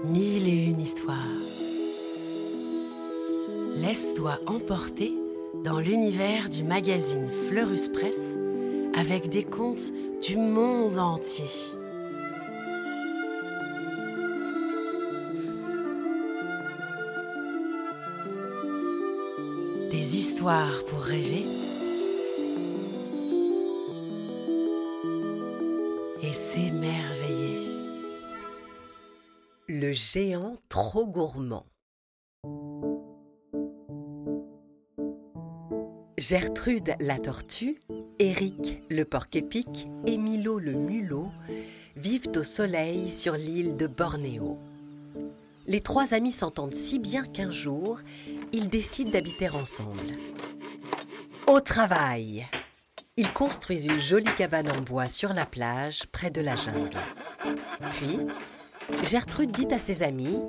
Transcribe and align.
Mille 0.00 0.48
et 0.48 0.64
une 0.64 0.80
histoires. 0.80 1.16
Laisse-toi 3.76 4.38
emporter 4.46 5.12
dans 5.64 5.78
l'univers 5.78 6.48
du 6.48 6.64
magazine 6.64 7.28
Fleurus 7.48 7.88
Press 7.88 8.36
avec 8.94 9.28
des 9.28 9.44
contes 9.44 9.92
du 10.26 10.36
monde 10.36 10.98
entier. 10.98 11.44
Des 19.92 20.16
histoires 20.16 20.82
pour 20.88 21.00
rêver 21.00 21.44
et 26.22 26.32
s'émerveiller. 26.32 27.41
Géant 29.92 30.54
trop 30.70 31.06
gourmand. 31.06 31.66
Gertrude 36.16 36.94
la 36.98 37.18
tortue, 37.18 37.82
Éric 38.18 38.80
le 38.88 39.04
porc-épic 39.04 39.88
et 40.06 40.16
le 40.16 40.72
mulot 40.72 41.28
vivent 41.96 42.30
au 42.36 42.42
soleil 42.42 43.10
sur 43.10 43.34
l'île 43.34 43.76
de 43.76 43.86
Bornéo. 43.86 44.58
Les 45.66 45.80
trois 45.80 46.14
amis 46.14 46.32
s'entendent 46.32 46.74
si 46.74 46.98
bien 46.98 47.24
qu'un 47.26 47.50
jour, 47.50 48.00
ils 48.54 48.70
décident 48.70 49.10
d'habiter 49.10 49.50
ensemble. 49.50 50.16
Au 51.46 51.60
travail 51.60 52.46
Ils 53.18 53.30
construisent 53.30 53.84
une 53.84 54.00
jolie 54.00 54.34
cabane 54.36 54.70
en 54.70 54.80
bois 54.80 55.08
sur 55.08 55.34
la 55.34 55.44
plage, 55.44 56.10
près 56.12 56.30
de 56.30 56.40
la 56.40 56.56
jungle. 56.56 56.96
Puis, 57.96 58.20
Gertrude 59.04 59.50
dit 59.50 59.72
à 59.72 59.78
ses 59.78 60.02
amis 60.02 60.40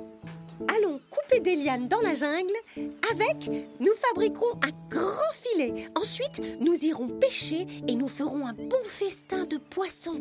Allons 0.68 1.00
couper 1.10 1.40
des 1.40 1.56
lianes 1.56 1.88
dans 1.88 2.00
la 2.00 2.14
jungle. 2.14 2.54
Avec, 3.12 3.48
nous 3.80 3.92
fabriquerons 4.08 4.58
un 4.62 4.88
grand 4.88 5.32
filet. 5.32 5.86
Ensuite, 5.96 6.40
nous 6.60 6.74
irons 6.84 7.08
pêcher 7.08 7.66
et 7.88 7.94
nous 7.94 8.08
ferons 8.08 8.46
un 8.46 8.52
bon 8.52 8.84
festin 8.86 9.44
de 9.44 9.56
poissons. 9.56 10.20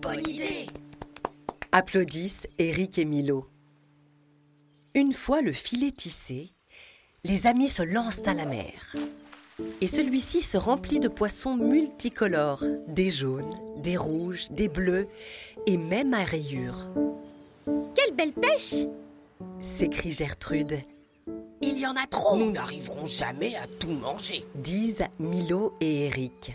Bonne 0.00 0.26
idée 0.28 0.66
applaudissent 1.76 2.46
Eric 2.56 2.96
et 2.96 3.04
Milo. 3.04 3.46
Une 4.94 5.12
fois 5.12 5.42
le 5.42 5.52
filet 5.52 5.90
tissé, 5.90 6.54
les 7.22 7.46
amis 7.46 7.68
se 7.68 7.82
lancent 7.82 8.26
à 8.26 8.32
la 8.32 8.46
mer. 8.46 8.96
Et 9.82 9.86
celui-ci 9.86 10.40
se 10.40 10.56
remplit 10.56 11.00
de 11.00 11.08
poissons 11.08 11.54
multicolores, 11.54 12.64
des 12.88 13.10
jaunes, 13.10 13.60
des 13.76 13.98
rouges, 13.98 14.50
des 14.50 14.68
bleus 14.68 15.06
et 15.66 15.76
même 15.76 16.14
à 16.14 16.24
rayures. 16.24 16.88
Quelle 17.96 18.14
belle 18.14 18.32
pêche 18.32 18.84
s'écrie 19.62 20.12
Gertrude, 20.12 20.80
Il 21.62 21.78
y 21.78 21.86
en 21.86 21.96
a 21.96 22.06
trop 22.06 22.36
Nous 22.36 22.50
n'arriverons 22.50 23.06
jamais 23.06 23.56
à 23.56 23.66
tout 23.66 23.90
manger. 23.90 24.44
disent 24.54 25.04
Milo 25.18 25.72
et 25.80 26.06
Eric. 26.06 26.52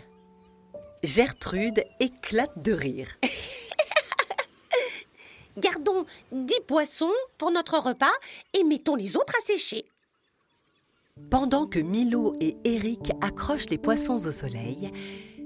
Gertrude 1.02 1.84
éclate 1.98 2.62
de 2.62 2.72
rire. 2.72 3.08
Gardons 5.58 6.06
dix 6.30 6.60
poissons 6.66 7.10
pour 7.38 7.50
notre 7.50 7.78
repas 7.78 8.12
et 8.54 8.62
mettons 8.62 8.94
les 8.94 9.16
autres 9.16 9.34
à 9.36 9.44
sécher. 9.44 9.84
Pendant 11.28 11.66
que 11.66 11.80
Milo 11.80 12.36
et 12.40 12.56
Eric 12.64 13.10
accrochent 13.20 13.68
les 13.68 13.78
poissons 13.78 14.26
au 14.26 14.30
soleil, 14.30 14.92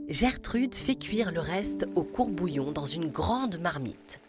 Gertrude 0.08 0.74
fait 0.74 0.94
cuire 0.94 1.32
le 1.32 1.40
reste 1.40 1.86
au 1.96 2.04
courbouillon 2.04 2.70
dans 2.70 2.86
une 2.86 3.10
grande 3.10 3.58
marmite. 3.58 4.20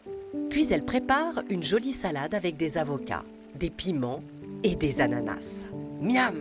Puis 0.50 0.68
elle 0.72 0.84
prépare 0.84 1.42
une 1.50 1.64
jolie 1.64 1.94
salade 1.94 2.34
avec 2.34 2.58
des 2.58 2.78
avocats, 2.78 3.24
des 3.56 3.70
piments 3.70 4.24
et 4.64 4.76
des 4.76 5.02
ananas. 5.02 5.66
Miam 6.02 6.36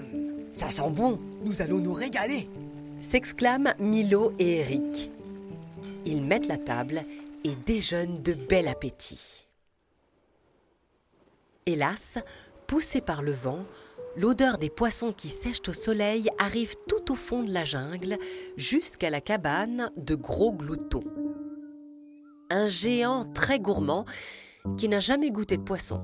Ça 0.53 0.71
sent 0.71 0.91
bon 0.91 1.19
Nous 1.45 1.63
allons 1.63 1.79
nous 1.79 1.93
régaler 1.93 2.49
S'exclament 3.01 3.75
Milo 3.79 4.33
et 4.39 4.61
Eric. 4.61 5.11
Ils 6.07 6.23
mettent 6.23 6.49
la 6.49 6.59
table 6.59 7.03
et 7.45 7.55
déjeunent 7.67 8.23
de 8.23 8.35
bel 8.35 8.69
appétit. 8.69 9.47
Hélas, 11.67 12.19
poussée 12.67 13.01
par 13.01 13.23
le 13.23 13.33
vent, 13.33 13.65
l'odeur 14.17 14.57
des 14.57 14.71
poissons 14.71 15.13
qui 15.13 15.29
sèchent 15.29 15.69
au 15.69 15.73
soleil 15.73 16.29
arrive 16.39 16.75
tout 16.89 17.13
au 17.13 17.15
fond 17.15 17.43
de 17.43 17.53
la 17.53 17.65
jungle, 17.65 18.19
jusqu'à 18.57 19.11
la 19.11 19.21
cabane 19.21 19.91
de 19.97 20.15
Gros 20.15 20.53
Glouton. 20.53 21.05
Un 22.51 22.69
géant 22.69 23.25
très 23.25 23.59
gourmand 23.59 24.05
qui 24.77 24.89
n'a 24.89 25.01
jamais 25.01 25.31
goûté 25.31 25.57
de 25.57 25.63
poisson. 25.63 26.03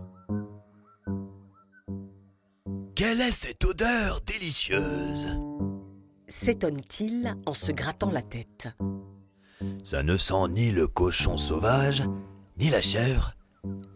Quelle 2.95 3.21
est 3.21 3.33
cette 3.33 3.65
odeur 3.65 4.21
délicieuse? 4.21 5.29
S'étonne-t-il 6.29 7.37
en 7.47 7.53
se 7.53 7.73
grattant 7.73 8.11
la 8.11 8.23
tête. 8.23 8.69
Ça 9.85 10.03
ne 10.03 10.17
sent 10.17 10.49
ni 10.51 10.71
le 10.71 10.89
cochon 10.89 11.37
sauvage, 11.37 12.05
ni 12.59 12.71
la 12.71 12.81
chèvre, 12.81 13.35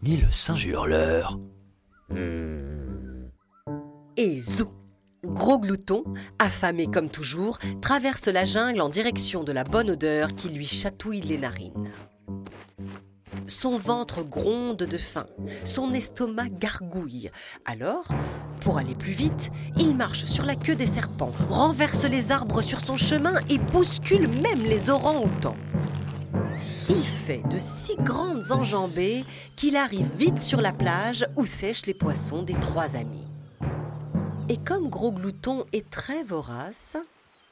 ni 0.01 0.17
le 0.17 0.31
singe 0.31 0.65
hurleur. 0.65 1.39
Hmm. 2.09 3.29
Et 4.15 4.39
zou 4.39 4.71
Gros 5.25 5.59
Glouton, 5.59 6.03
affamé 6.39 6.87
comme 6.87 7.09
toujours, 7.09 7.57
traverse 7.81 8.27
la 8.27 8.45
jungle 8.45 8.81
en 8.81 8.89
direction 8.89 9.43
de 9.43 9.51
la 9.51 9.63
bonne 9.63 9.89
odeur 9.89 10.35
qui 10.35 10.49
lui 10.49 10.65
chatouille 10.65 11.21
les 11.21 11.37
narines. 11.37 11.91
Son 13.47 13.77
ventre 13.77 14.23
gronde 14.23 14.77
de 14.77 14.97
faim, 14.97 15.25
son 15.63 15.93
estomac 15.93 16.49
gargouille. 16.49 17.31
Alors, 17.65 18.07
pour 18.59 18.77
aller 18.77 18.95
plus 18.95 19.13
vite, 19.13 19.51
il 19.77 19.95
marche 19.95 20.25
sur 20.25 20.45
la 20.45 20.55
queue 20.55 20.75
des 20.75 20.85
serpents, 20.85 21.31
renverse 21.49 22.03
les 22.03 22.31
arbres 22.31 22.61
sur 22.61 22.81
son 22.81 22.97
chemin 22.97 23.39
et 23.49 23.57
bouscule 23.57 24.27
même 24.27 24.63
les 24.63 24.89
orangs-outans. 24.89 25.55
Il 26.89 27.05
fait 27.05 27.43
de 27.49 27.57
si 27.57 27.95
grandes 27.97 28.51
enjambées 28.51 29.25
qu'il 29.55 29.77
arrive 29.77 30.09
vite 30.17 30.41
sur 30.41 30.61
la 30.61 30.73
plage 30.73 31.25
où 31.37 31.45
sèchent 31.45 31.85
les 31.85 31.93
poissons 31.93 32.43
des 32.43 32.55
trois 32.55 32.97
amis. 32.97 33.27
Et 34.49 34.57
comme 34.57 34.89
Gros 34.89 35.11
Glouton 35.11 35.65
est 35.71 35.89
très 35.89 36.23
vorace, 36.23 36.97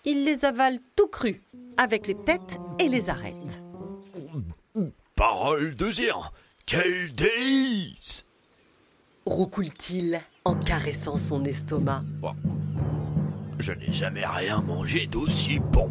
il 0.04 0.26
les 0.26 0.46
avale 0.46 0.80
tout 0.96 1.08
crus, 1.08 1.42
avec 1.78 2.08
les 2.08 2.16
têtes 2.16 2.58
et 2.80 2.90
les 2.90 3.10
arêtes. 3.10 3.62
Parole 5.16 5.76
de 5.76 5.92
géant 5.92 6.26
Quel 6.66 7.14
délice 7.14 8.26
roucoule-t-il 9.26 10.20
en 10.44 10.56
caressant 10.56 11.16
son 11.16 11.46
estomac. 11.46 12.04
Je 13.58 13.72
n'ai 13.72 13.94
jamais 13.94 14.26
rien 14.26 14.62
mangé 14.62 15.08
d'aussi 15.08 15.60
bon. 15.60 15.90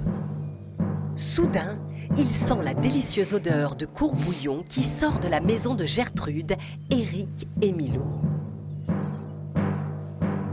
Soudain, 1.16 1.78
il 2.18 2.30
sent 2.30 2.62
la 2.62 2.74
délicieuse 2.74 3.32
odeur 3.32 3.76
de 3.76 3.86
courbouillon 3.86 4.62
qui 4.68 4.82
sort 4.82 5.18
de 5.20 5.28
la 5.28 5.41
maison 5.41 5.74
de 5.74 5.86
Gertrude, 5.86 6.54
Éric 6.91 7.48
et 7.62 7.72
Milo. 7.72 8.04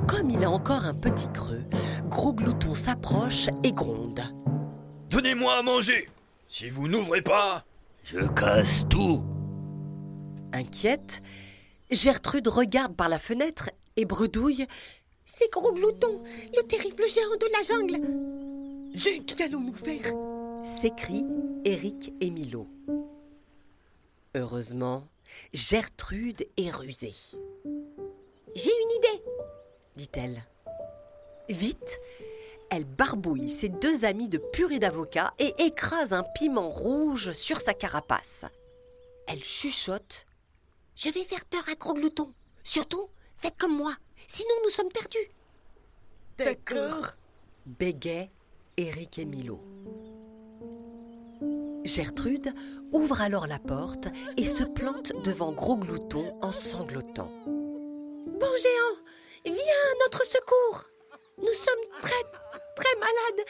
Comme 0.08 0.30
il 0.30 0.46
a 0.46 0.50
encore 0.50 0.86
un 0.86 0.94
petit 0.96 1.28
creux, 1.34 1.66
Gros 2.06 2.34
Glouton 2.34 2.74
s'approche 2.74 3.50
et 3.64 3.74
gronde. 3.74 4.22
Donnez-moi 5.10 5.58
à 5.60 5.62
manger 5.62 6.08
Si 6.48 6.70
vous 6.70 6.88
n'ouvrez 6.88 7.22
pas, 7.22 7.66
je 8.04 8.20
casse 8.34 8.84
tout 8.90 9.24
Inquiète, 10.54 11.22
Gertrude 11.90 12.48
regarde 12.48 12.96
par 12.96 13.08
la 13.10 13.20
fenêtre 13.20 13.70
et 13.96 14.06
bredouille 14.06 14.68
C'est 15.26 15.52
Gros 15.52 15.72
Glouton, 15.74 16.22
le 16.56 16.62
terrible 16.64 17.04
géant 17.08 17.38
de 17.40 17.48
la 17.54 17.62
jungle. 17.62 18.98
Zut 18.98 19.36
Qu'allons-nous 19.36 19.76
faire? 19.76 20.14
S'écrient 20.64 21.26
Éric 21.64 22.14
et 22.20 22.30
Milo. 22.32 22.68
Heureusement, 24.36 25.08
Gertrude 25.54 26.46
est 26.58 26.70
rusée, 26.72 27.16
J'ai 28.56 28.72
une 28.72 28.92
idée. 28.98 29.24
dit-elle. 29.96 30.44
Vite, 31.50 32.00
elle 32.72 32.86
barbouille 32.86 33.50
ses 33.50 33.70
deux 33.70 34.06
amis 34.06 34.30
de 34.30 34.38
purée 34.38 34.80
d'avocat 34.80 35.34
et 35.40 35.54
écrase 35.60 36.14
un 36.14 36.24
piment 36.24 36.70
rouge 36.70 37.34
sur 37.34 37.60
sa 37.60 37.74
carapace. 37.74 38.46
Elle 39.28 39.44
chuchote 39.44 40.26
Je 40.96 41.10
vais 41.10 41.24
faire 41.24 41.46
peur 41.46 41.64
à 41.70 41.76
Gros 41.76 41.94
Glouton. 41.94 42.32
Surtout, 42.64 43.10
faites 43.36 43.58
comme 43.58 43.76
moi. 43.76 43.96
Sinon, 44.28 44.56
nous 44.64 44.70
sommes 44.70 44.92
perdus. 44.92 45.32
D'accord 46.38 47.18
bégait 47.66 48.32
Éric 48.78 49.20
et 49.20 49.26
Milo. 49.26 49.60
Gertrude 51.84 52.54
ouvre 52.92 53.22
alors 53.22 53.48
la 53.48 53.60
porte 53.60 54.08
et 54.38 54.46
se 54.46 54.64
plante 54.64 55.12
devant 55.24 55.52
Gros 55.52 55.78
Glouton 55.78 56.38
en 56.42 56.52
sanglotant. 56.52 57.32
Bon 57.46 58.58
géant, 58.58 59.02
viens 59.46 59.56
à 59.56 60.04
notre 60.04 60.26
secours. 60.26 60.86
Nous 61.38 61.54
sommes 61.54 62.02
très, 62.02 62.31
très 63.12 63.34
malades. 63.36 63.48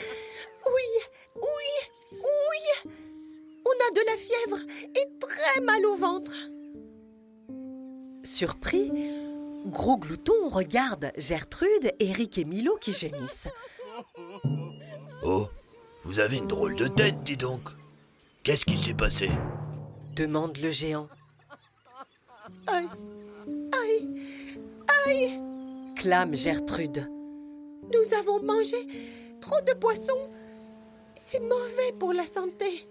Oui, 0.66 1.42
oui, 1.42 2.14
oui. 2.14 2.92
On 3.66 3.88
a 3.88 3.92
de 3.94 4.06
la 4.06 4.18
fièvre 4.18 4.58
et 4.96 5.20
très 5.20 5.62
mal 5.62 5.86
au 5.86 5.96
ventre. 5.96 6.34
Surpris, 8.24 8.92
Gros 9.68 9.98
Glouton 9.98 10.48
regarde 10.50 11.12
Gertrude, 11.18 11.94
Eric 12.00 12.38
et 12.38 12.46
Milo 12.46 12.78
qui 12.78 12.94
gémissent. 12.94 13.48
Oh, 15.24 15.48
vous 16.04 16.20
avez 16.20 16.38
une 16.38 16.48
drôle 16.48 16.76
de 16.76 16.88
tête, 16.88 17.22
dis 17.22 17.38
donc. 17.38 17.62
Qu'est-ce 18.42 18.66
qui 18.66 18.76
s'est 18.76 18.96
passé? 18.96 19.30
Demande 20.16 20.58
le 20.58 20.72
géant. 20.72 21.08
Aïe, 22.66 22.88
aïe, 23.72 24.10
aïe 25.06 25.42
clame 26.02 26.34
Gertrude. 26.34 27.08
Nous 27.94 28.14
avons 28.18 28.42
mangé 28.44 28.88
trop 29.42 29.60
de 29.62 29.74
poissons. 29.74 30.30
C'est 31.16 31.42
mauvais 31.42 31.92
pour 32.00 32.14
la 32.14 32.26
santé. 32.26 32.88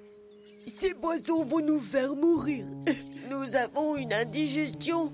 Ces 0.66 0.94
poissons 0.94 1.44
vont 1.44 1.60
nous 1.60 1.80
faire 1.80 2.14
mourir. 2.14 2.66
Nous 3.30 3.56
avons 3.56 3.96
une 3.96 4.12
indigestion. 4.12 5.12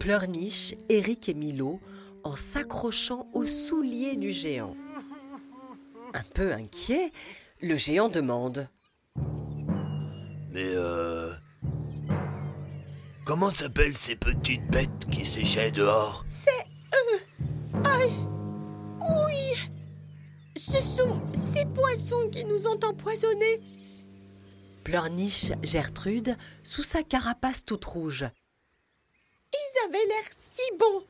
Pleurniche 0.00 0.74
Eric 0.88 1.28
et 1.28 1.34
Milo 1.34 1.80
en 2.24 2.36
s'accrochant 2.36 3.28
aux 3.32 3.44
souliers 3.44 4.16
du 4.16 4.30
géant. 4.30 4.76
Un 6.14 6.22
peu 6.34 6.52
inquiet, 6.52 7.12
le 7.60 7.76
géant 7.76 8.08
demande 8.08 8.68
Mais 10.50 10.72
euh. 10.74 11.34
Comment 13.26 13.50
s'appellent 13.50 13.96
ces 13.96 14.16
petites 14.16 14.66
bêtes 14.70 15.06
qui 15.10 15.26
séchaient 15.26 15.70
dehors? 15.70 16.24
C'est 16.26 16.64
eux. 16.96 17.20
Aïe. 17.84 18.27
Poissons 21.78 22.28
qui 22.30 22.44
nous 22.44 22.66
ont 22.66 22.80
empoisonnés. 22.84 23.60
Pleurniche 24.84 25.52
Gertrude 25.62 26.36
sous 26.62 26.82
sa 26.82 27.02
carapace 27.02 27.64
toute 27.64 27.84
rouge. 27.84 28.26
Ils 29.52 29.86
avaient 29.86 30.06
l'air 30.06 30.24
si 30.38 30.76
bons. 30.78 31.04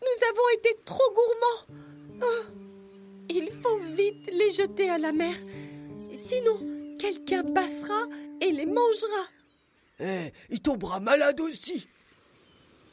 Nous 0.00 0.28
avons 0.30 0.48
été 0.58 0.76
trop 0.84 1.14
gourmands. 1.14 1.82
Oh, 2.22 2.46
il 3.28 3.50
faut 3.50 3.78
vite 3.78 4.30
les 4.32 4.52
jeter 4.52 4.90
à 4.90 4.98
la 4.98 5.12
mer. 5.12 5.34
Sinon, 6.24 6.96
quelqu'un 6.98 7.42
passera 7.42 8.04
et 8.40 8.52
les 8.52 8.66
mangera. 8.66 9.24
Eh, 10.00 10.32
il 10.50 10.62
tombera 10.62 11.00
malade 11.00 11.40
aussi. 11.40 11.88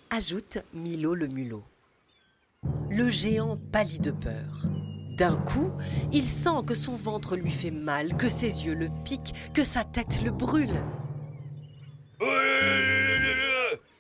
Ajoute 0.10 0.58
Milo 0.74 1.14
le 1.14 1.28
mulot. 1.28 1.64
Le 2.90 3.10
géant 3.10 3.58
pâlit 3.72 4.00
de 4.00 4.12
peur. 4.12 4.66
D'un 5.16 5.38
coup, 5.38 5.72
il 6.12 6.28
sent 6.28 6.64
que 6.68 6.76
son 6.76 6.94
ventre 6.94 7.36
lui 7.36 7.52
fait 7.52 7.72
mal, 7.72 8.18
que 8.18 8.30
ses 8.30 8.66
yeux 8.66 8.76
le 8.76 8.90
piquent, 9.04 9.34
que 9.54 9.64
sa 9.64 9.84
tête 9.84 10.22
le 10.24 10.32
brûle. 10.32 10.84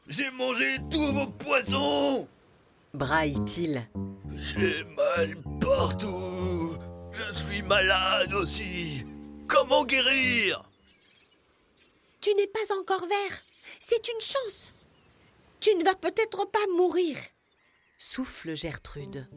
J'ai 0.07 0.29
mangé 0.31 0.77
tous 0.89 1.11
vos 1.13 1.27
poissons 1.27 2.27
braille-t-il. 2.95 3.87
J'ai 4.31 4.83
mal 4.85 5.35
partout. 5.59 6.77
Je 7.11 7.33
suis 7.33 7.61
malade 7.61 8.33
aussi. 8.33 9.05
Comment 9.47 9.85
guérir? 9.85 10.63
Tu 12.21 12.33
n'es 12.33 12.47
pas 12.47 12.73
encore 12.79 13.05
vert. 13.05 13.41
C'est 13.79 14.07
une 14.07 14.21
chance. 14.21 14.73
Tu 15.59 15.75
ne 15.75 15.83
vas 15.83 15.95
peut-être 15.95 16.49
pas 16.49 16.65
mourir. 16.75 17.17
Souffle 17.97 18.55
Gertrude. 18.55 19.27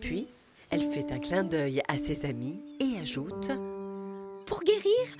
Puis, 0.00 0.28
elle 0.72 0.90
fait 0.90 1.12
un 1.12 1.18
clin 1.18 1.44
d'œil 1.44 1.82
à 1.86 1.98
ses 1.98 2.24
amis 2.24 2.60
et 2.80 2.98
ajoute 2.98 3.52
Pour 4.46 4.62
guérir, 4.64 5.16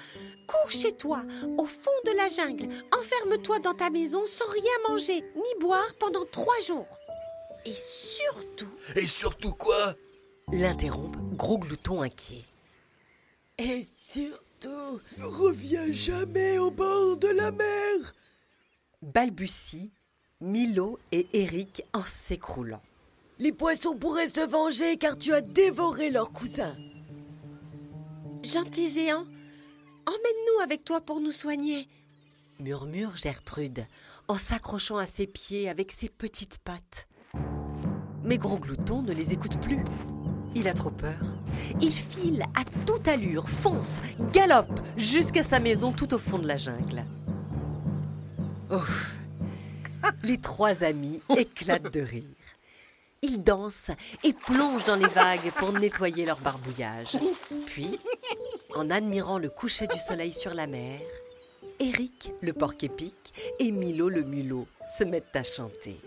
cours 0.47 0.71
chez 0.71 0.93
toi, 0.93 1.23
au 1.59 1.67
fond 1.67 1.91
de 2.07 2.17
la 2.17 2.29
jungle. 2.29 2.69
Enferme-toi 2.99 3.59
dans 3.61 3.75
ta 3.75 3.91
maison 3.91 4.25
sans 4.27 4.51
rien 4.51 4.89
manger 4.89 5.23
ni 5.37 5.61
boire 5.61 5.95
pendant 6.01 6.25
trois 6.25 6.59
jours. 6.67 6.99
Et 7.67 7.75
surtout. 7.75 8.73
Et 8.97 9.07
surtout 9.07 9.53
quoi? 9.53 9.95
L'interrompt 10.51 11.17
Gros 11.37 11.59
Glouton 11.59 12.01
inquiet. 12.01 12.45
Et 13.59 13.87
surtout, 14.09 15.01
ne 15.19 15.25
reviens 15.25 15.93
jamais 15.93 16.59
au 16.59 16.71
bord 16.71 17.19
de 17.19 17.29
la 17.29 17.53
mer 17.53 18.15
Balbutie 19.03 19.93
Milo 20.41 20.99
et 21.13 21.27
Eric 21.35 21.85
en 21.93 22.03
s'écroulant. 22.05 22.83
Les 23.38 23.52
poissons 23.52 23.96
pourraient 23.96 24.29
se 24.29 24.40
venger 24.40 24.96
car 24.96 25.19
tu 25.19 25.32
as 25.32 25.40
dévoré 25.40 26.11
leur 26.11 26.32
cousin. 26.32 26.76
Gentil 28.43 28.88
géant, 28.90 29.25
emmène-nous 30.06 30.62
avec 30.62 30.84
toi 30.84 31.00
pour 31.00 31.20
nous 31.20 31.32
soigner. 31.32 31.88
Murmure 32.61 33.17
Gertrude 33.17 33.87
en 34.29 34.34
s'accrochant 34.34 34.96
à 34.96 35.06
ses 35.06 35.26
pieds 35.26 35.69
avec 35.69 35.93
ses 35.93 36.08
petites 36.08 36.58
pattes. 36.58 37.08
Mais 38.25 38.38
Gros 38.38 38.58
Glouton 38.58 39.02
ne 39.02 39.12
les 39.12 39.32
écoute 39.32 39.61
plus. 39.61 39.84
Il 40.55 40.69
a 40.69 40.75
trop 40.75 40.90
peur. 40.90 41.19
Il 41.81 41.93
file 41.93 42.44
à 42.55 42.64
toute 42.87 43.08
allure, 43.08 43.49
fonce, 43.49 43.99
galope 44.32 44.81
jusqu'à 44.96 45.43
sa 45.43 45.61
maison 45.61 45.93
tout 45.93 46.14
au 46.14 46.19
fond 46.19 46.38
de 46.38 46.46
la 46.46 46.56
jungle. 46.56 47.05
Ouf 48.70 49.17
Les 50.23 50.38
trois 50.38 50.84
amis 50.84 51.20
éclatent 51.37 51.93
de 51.93 52.00
rire. 52.00 52.25
Ils 53.25 53.43
dansent 53.43 53.93
et 54.25 54.33
plongent 54.33 54.85
dans 54.85 54.97
les 54.97 55.07
vagues 55.07 55.53
pour 55.57 55.73
nettoyer 55.73 56.27
leur 56.27 56.41
barbouillage. 56.41 57.17
Puis, 57.67 58.01
en 58.75 58.91
admirant 58.91 59.39
le 59.39 59.49
coucher 59.49 59.87
du 59.87 59.99
soleil 59.99 60.33
sur 60.33 60.55
la 60.55 60.67
mer, 60.67 61.01
Eric, 61.79 62.33
le 62.41 62.53
porc-épic, 62.53 63.33
et 63.61 63.71
Milo, 63.71 64.09
le 64.09 64.25
mulot, 64.25 64.67
se 64.89 65.05
mettent 65.05 65.37
à 65.37 65.45
chanter. 65.45 66.01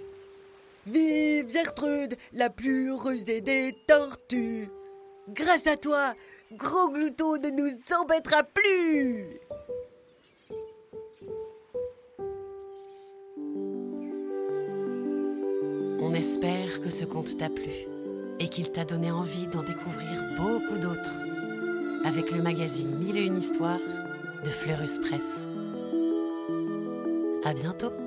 Vive 0.86 1.50
Gertrude, 1.50 2.18
la 2.34 2.50
plus 2.50 2.90
heureuse 2.90 3.24
des 3.24 3.76
tortues 3.88 4.70
Grâce 5.30 5.66
à 5.66 5.76
toi, 5.76 6.14
Gros 6.52 6.92
Glouton 6.92 7.38
ne 7.38 7.50
nous 7.50 7.72
embêtera 8.00 8.44
plus 8.44 9.40
On 16.26 16.28
espère 16.28 16.82
que 16.82 16.90
ce 16.90 17.06
conte 17.06 17.38
t'a 17.38 17.50
plu 17.50 17.70
et 18.40 18.50
qu'il 18.50 18.72
t'a 18.72 18.84
donné 18.84 19.12
envie 19.12 19.46
d'en 19.46 19.62
découvrir 19.62 20.24
beaucoup 20.38 20.82
d'autres 20.82 21.22
avec 22.04 22.32
le 22.32 22.42
magazine 22.42 22.90
Mille 22.98 23.18
et 23.18 23.26
une 23.26 23.38
histoires 23.38 23.80
de 24.44 24.50
Fleurus 24.50 24.98
Press. 24.98 25.46
À 27.44 27.54
bientôt! 27.54 28.05